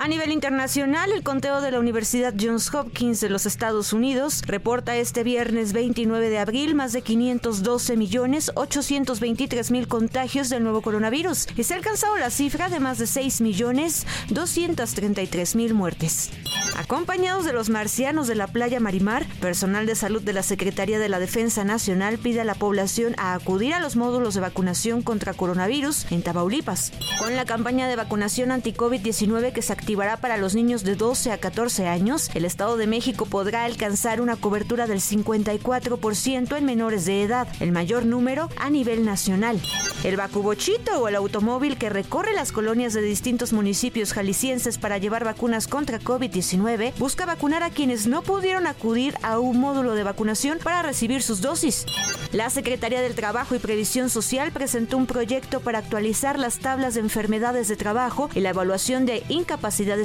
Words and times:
A 0.00 0.06
nivel 0.06 0.30
internacional, 0.30 1.10
el 1.10 1.24
conteo 1.24 1.60
de 1.60 1.72
la 1.72 1.80
Universidad 1.80 2.32
Johns 2.38 2.72
Hopkins 2.72 3.20
de 3.20 3.30
los 3.30 3.46
Estados 3.46 3.92
Unidos 3.92 4.42
reporta 4.46 4.96
este 4.96 5.24
viernes 5.24 5.72
29 5.72 6.30
de 6.30 6.38
abril 6.38 6.76
más 6.76 6.92
de 6.92 7.02
512 7.02 7.96
millones 7.96 8.52
823 8.54 9.72
mil 9.72 9.88
contagios 9.88 10.50
del 10.50 10.62
nuevo 10.62 10.82
coronavirus 10.82 11.48
y 11.56 11.64
se 11.64 11.74
ha 11.74 11.78
alcanzado 11.78 12.16
la 12.16 12.30
cifra 12.30 12.68
de 12.68 12.78
más 12.78 12.98
de 12.98 13.08
6 13.08 13.40
millones 13.40 14.06
233 14.30 15.56
mil 15.56 15.74
muertes. 15.74 16.30
Acompañados 16.76 17.44
de 17.44 17.52
los 17.52 17.68
marcianos 17.68 18.28
de 18.28 18.36
la 18.36 18.46
playa 18.46 18.78
Marimar, 18.78 19.26
personal 19.40 19.84
de 19.84 19.96
salud 19.96 20.22
de 20.22 20.32
la 20.32 20.44
Secretaría 20.44 21.00
de 21.00 21.08
la 21.08 21.18
Defensa 21.18 21.64
Nacional 21.64 22.18
pide 22.18 22.42
a 22.42 22.44
la 22.44 22.54
población 22.54 23.16
a 23.18 23.34
acudir 23.34 23.74
a 23.74 23.80
los 23.80 23.96
módulos 23.96 24.34
de 24.34 24.42
vacunación 24.42 25.02
contra 25.02 25.34
coronavirus 25.34 26.06
en 26.12 26.22
Tamaulipas. 26.22 26.92
Con 27.18 27.34
la 27.34 27.44
campaña 27.46 27.88
de 27.88 27.96
vacunación 27.96 28.52
anti-COVID-19 28.52 29.52
que 29.52 29.62
se 29.62 29.72
activará 29.88 30.18
para 30.18 30.36
los 30.36 30.54
niños 30.54 30.84
de 30.84 30.96
12 30.96 31.32
a 31.32 31.38
14 31.38 31.86
años, 31.86 32.28
el 32.34 32.44
Estado 32.44 32.76
de 32.76 32.86
México 32.86 33.24
podrá 33.24 33.64
alcanzar 33.64 34.20
una 34.20 34.36
cobertura 34.36 34.86
del 34.86 35.00
54% 35.00 36.58
en 36.58 36.64
menores 36.66 37.06
de 37.06 37.22
edad, 37.22 37.48
el 37.58 37.72
mayor 37.72 38.04
número 38.04 38.50
a 38.58 38.68
nivel 38.68 39.06
nacional. 39.06 39.58
El 40.04 40.18
vacubochito 40.18 41.00
o 41.00 41.08
el 41.08 41.16
automóvil 41.16 41.78
que 41.78 41.88
recorre 41.88 42.34
las 42.34 42.52
colonias 42.52 42.92
de 42.92 43.00
distintos 43.00 43.54
municipios 43.54 44.12
jaliscienses 44.12 44.76
para 44.76 44.98
llevar 44.98 45.24
vacunas 45.24 45.66
contra 45.66 45.98
COVID-19 45.98 46.92
busca 46.98 47.24
vacunar 47.24 47.62
a 47.62 47.70
quienes 47.70 48.06
no 48.06 48.20
pudieron 48.20 48.66
acudir 48.66 49.14
a 49.22 49.38
un 49.38 49.58
módulo 49.58 49.94
de 49.94 50.04
vacunación 50.04 50.58
para 50.62 50.82
recibir 50.82 51.22
sus 51.22 51.40
dosis. 51.40 51.86
La 52.30 52.50
Secretaría 52.50 53.00
del 53.00 53.14
Trabajo 53.14 53.54
y 53.54 53.58
Previsión 53.58 54.10
Social 54.10 54.52
presentó 54.52 54.98
un 54.98 55.06
proyecto 55.06 55.60
para 55.60 55.78
actualizar 55.78 56.38
las 56.38 56.58
tablas 56.58 56.92
de 56.92 57.00
enfermedades 57.00 57.68
de 57.68 57.76
trabajo 57.76 58.28
y 58.34 58.40
la 58.40 58.50
evaluación 58.50 59.06
de 59.06 59.24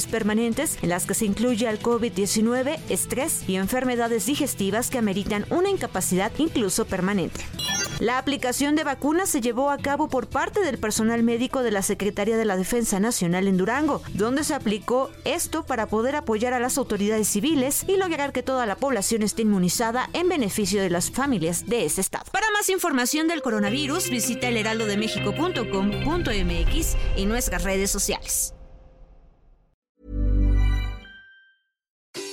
permanentes 0.10 0.78
en 0.82 0.90
las 0.90 1.06
que 1.06 1.14
se 1.14 1.26
incluye 1.26 1.68
al 1.68 1.80
COVID-19, 1.80 2.80
estrés 2.90 3.48
y 3.48 3.56
enfermedades 3.56 4.26
digestivas 4.26 4.90
que 4.90 4.98
ameritan 4.98 5.46
una 5.50 5.70
incapacidad 5.70 6.32
incluso 6.38 6.86
permanente. 6.86 7.46
La 8.00 8.18
aplicación 8.18 8.76
de 8.76 8.84
vacunas 8.84 9.30
se 9.30 9.40
llevó 9.40 9.70
a 9.70 9.78
cabo 9.78 10.10
por 10.10 10.28
parte 10.28 10.62
del 10.62 10.80
personal 10.80 11.24
médico 11.24 11.64
de 11.64 11.72
la 11.72 11.82
Secretaría 11.82 12.36
de 12.38 12.46
la 12.46 12.58
Defensa 12.58 13.00
Nacional 13.00 13.48
en 13.48 13.58
Durango, 13.58 14.04
donde 14.14 14.44
se 14.44 14.54
aplicó 14.54 15.10
esto 15.26 15.66
para 15.66 15.88
poder 15.88 16.16
apoyar 16.16 16.54
a 16.54 16.60
las 16.60 16.78
autoridades 16.78 17.28
civiles 17.28 17.86
y 17.88 17.98
lograr 17.98 18.32
que 18.34 18.44
toda 18.44 18.66
la 18.66 18.76
población 18.76 19.24
esté 19.24 19.44
inmunizada 19.44 20.10
en 20.14 20.28
beneficio 20.28 20.82
de 20.82 20.90
las 20.90 21.12
familias 21.12 21.68
de 21.68 21.86
ese 21.86 22.02
estado. 22.02 22.26
Para 22.32 22.52
más 22.52 22.70
información 22.70 23.28
del 23.28 23.42
coronavirus, 23.42 24.10
visita 24.10 24.50
elheraldodemexico.com.mx 24.50 26.98
y 27.16 27.26
nuestras 27.26 27.64
redes 27.64 27.92
sociales. 27.92 28.54